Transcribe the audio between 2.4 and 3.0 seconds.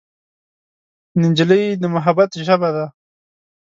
ژبه ده.